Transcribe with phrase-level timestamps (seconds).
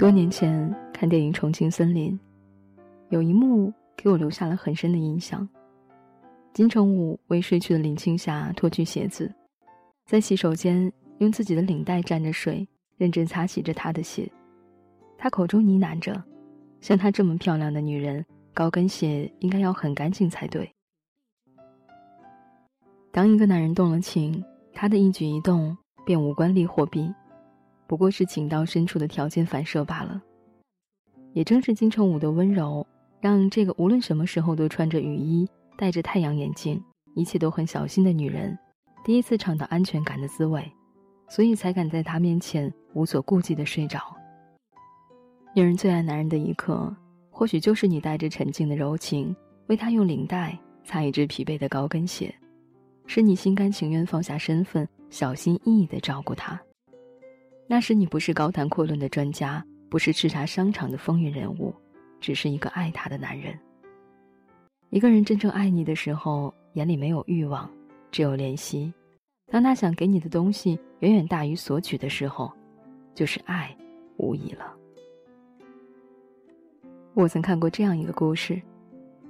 [0.00, 2.18] 多年前看电影《重庆森林》，
[3.10, 5.46] 有一幕给我留下了很深的印象。
[6.54, 9.30] 金城武为睡去的林青霞脱去鞋子，
[10.06, 12.66] 在洗手间用自己的领带沾着水，
[12.96, 14.26] 认真擦洗着她的鞋。
[15.18, 16.24] 他口中呢喃着
[16.80, 18.24] ：“像她这么漂亮的女人，
[18.54, 20.66] 高跟鞋应该要很干净才对。”
[23.12, 24.42] 当一个男人动了情，
[24.72, 25.76] 他的一举一动
[26.06, 27.12] 便无关利或弊。
[27.90, 30.22] 不过是情到深处的条件反射罢了。
[31.32, 32.86] 也正是金城武的温柔，
[33.20, 35.44] 让这个无论什么时候都穿着雨衣、
[35.76, 36.80] 戴着太阳眼镜、
[37.16, 38.56] 一切都很小心的女人，
[39.04, 40.64] 第一次尝到安全感的滋味，
[41.28, 43.98] 所以才敢在他面前无所顾忌的睡着。
[45.52, 46.94] 女人最爱男人的一刻，
[47.28, 49.34] 或许就是你带着沉静的柔情，
[49.66, 52.32] 为他用领带擦一只疲惫的高跟鞋，
[53.06, 56.56] 是你心甘情愿放下身份，小心翼翼的照顾他。
[57.72, 61.72] 那时你不是高谈阔论的专家，不是叱咤商场的风云人物，
[62.20, 63.56] 只是一个爱他的男人。
[64.88, 67.70] 一个人真正爱你的时候，眼里没有欲望，
[68.10, 68.92] 只有怜惜。
[69.52, 72.52] 当他想给你的东西远远大于索取的时候，
[73.14, 73.72] 就是爱
[74.16, 74.74] 无疑了。
[77.14, 78.60] 我曾看过这样一个故事：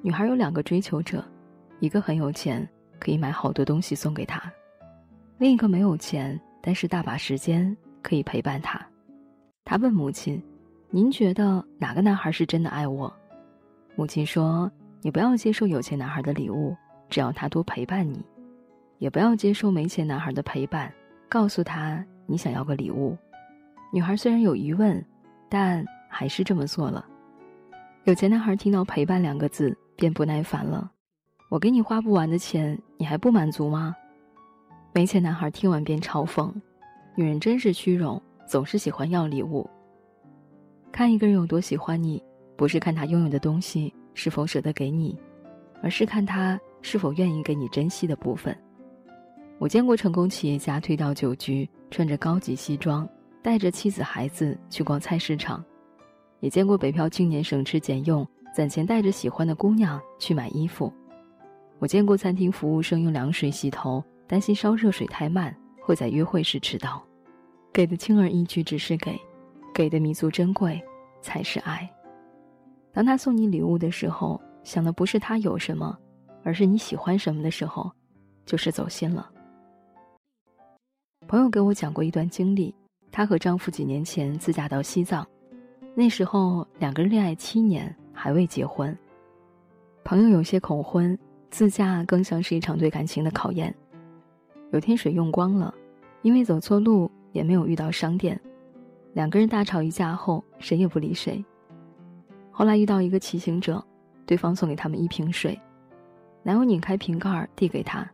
[0.00, 1.24] 女孩有两个追求者，
[1.80, 2.64] 一个很有钱，
[3.00, 4.38] 可以买好多东西送给她；
[5.38, 7.76] 另一个没有钱，但是大把时间。
[8.02, 8.80] 可以陪伴他，
[9.64, 10.42] 他问母亲
[10.90, 13.12] ：“您觉得哪个男孩是真的爱我？”
[13.96, 14.70] 母亲说
[15.02, 16.76] ：“你不要接受有钱男孩的礼物，
[17.08, 18.18] 只要他多陪伴你；
[18.98, 20.92] 也不要接受没钱男孩的陪伴，
[21.28, 23.16] 告诉他你想要个礼物。”
[23.92, 25.04] 女孩虽然有疑问，
[25.48, 27.04] 但还是这么做了。
[28.04, 30.90] 有钱男孩听到“陪伴”两个字，便不耐烦了
[31.50, 33.94] ：“我给你花不完的钱，你还不满足吗？”
[34.94, 36.52] 没钱男孩听完便嘲讽。
[37.18, 39.68] 女人真是虚荣，总是喜欢要礼物。
[40.92, 42.22] 看一个人有多喜欢你，
[42.54, 45.18] 不是看他拥有的东西是否舍得给你，
[45.82, 48.56] 而是看他是否愿意给你珍惜的部分。
[49.58, 53.04] 我见过成功企业家推到酒局，穿着高级西装，
[53.42, 55.60] 带着妻子孩子去逛菜市场；
[56.38, 60.92] 也见过北漂青年省吃俭用，攒钱带着喜欢的姑娘去买衣服。
[61.80, 67.04] 我见过餐厅服务生用凉水洗头，担心烧热水太慢，会在约会时迟到。
[67.78, 69.16] 给的轻而易举只是给，
[69.72, 70.82] 给的弥足珍贵
[71.20, 71.88] 才是爱。
[72.92, 75.96] 当他送你礼物的时候，想的不是他有什么，
[76.42, 77.88] 而是你喜欢什么的时候，
[78.44, 79.30] 就是走心了。
[81.28, 82.74] 朋友给我讲过一段经历，
[83.12, 85.24] 她和丈夫几年前自驾到西藏，
[85.94, 88.92] 那时候两个人恋爱七年还未结婚。
[90.02, 91.16] 朋友有些恐婚，
[91.48, 93.72] 自驾更像是一场对感情的考验。
[94.72, 95.72] 有天水用光了，
[96.22, 97.08] 因为走错路。
[97.38, 98.38] 也没有遇到商店，
[99.12, 101.42] 两个人大吵一架后，谁也不理谁。
[102.50, 103.80] 后来遇到一个骑行者，
[104.26, 105.56] 对方送给他们一瓶水，
[106.42, 108.04] 男友拧开瓶盖递给他，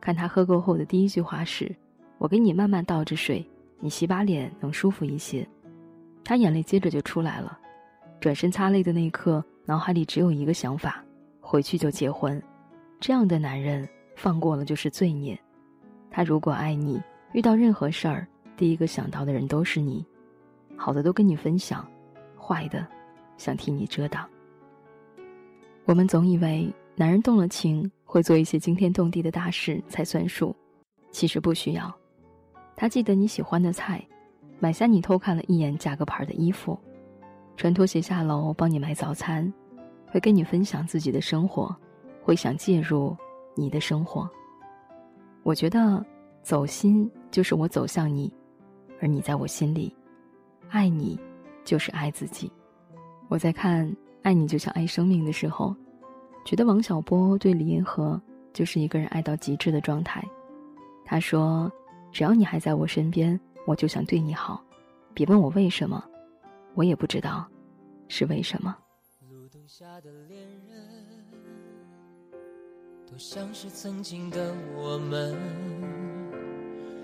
[0.00, 1.74] 看他喝够后的第一句话是
[2.18, 3.44] ：“我给你慢慢倒着水，
[3.80, 5.44] 你洗把脸能舒服一些。”
[6.24, 7.58] 他眼泪接着就出来了，
[8.20, 11.04] 转身擦泪的那一刻，脑海里只有一个想法：
[11.40, 12.40] 回去就结婚。
[13.00, 15.36] 这样的男人，放过了就是罪孽。
[16.12, 17.02] 他如果爱你，
[17.32, 18.28] 遇到任何事儿。
[18.58, 20.04] 第一个想到的人都是你，
[20.76, 21.88] 好的都跟你分享，
[22.36, 22.84] 坏的
[23.36, 24.28] 想替你遮挡。
[25.84, 30.54] 我们总以为男人动了情会做一些惊天动地的大事才算数，
[31.12, 31.94] 其实不需要。
[32.74, 34.04] 他记得你喜欢的菜，
[34.58, 36.76] 买下你偷看了一眼价格牌的衣服，
[37.56, 39.50] 穿拖鞋下楼帮你买早餐，
[40.08, 41.74] 会跟你分享自己的生活，
[42.24, 43.16] 会想介入
[43.54, 44.28] 你的生活。
[45.44, 46.04] 我觉得
[46.42, 48.32] 走心就是我走向你。
[49.00, 49.94] 而你在我心里，
[50.70, 51.18] 爱你，
[51.64, 52.50] 就是爱自己。
[53.28, 53.86] 我在看
[54.22, 55.74] 《爱你就像爱生命》的时候，
[56.44, 58.20] 觉得王小波对李银河
[58.52, 60.22] 就是一个人爱到极致的状态。
[61.04, 61.70] 他说
[62.12, 64.62] ：“只要你还在我身边，我就想对你好。
[65.14, 66.04] 别问我为什么，
[66.74, 67.46] 我也不知道
[68.08, 68.76] 是为什么。”
[69.30, 70.78] 路灯下的恋人，
[73.16, 75.36] 像是曾经的我们。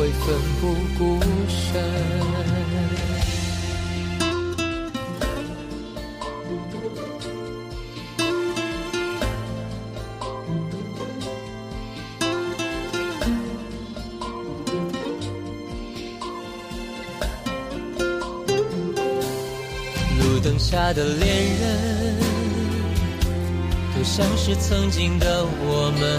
[0.00, 1.78] 会奋不顾身。
[20.18, 21.28] 路灯下的恋
[21.60, 22.16] 人，
[23.94, 26.18] 都像是曾经的我们，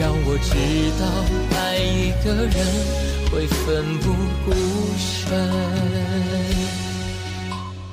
[0.00, 0.56] 让我知
[0.98, 1.04] 道
[1.58, 2.56] 爱一个人
[3.30, 4.06] 会奋不
[4.46, 4.50] 顾
[4.96, 5.28] 身。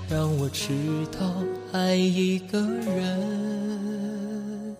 [0.10, 0.72] 让我知
[1.12, 1.44] 道
[1.74, 4.78] 爱一个人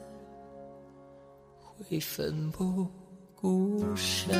[1.90, 2.88] 会奋不
[3.36, 4.34] 顾身。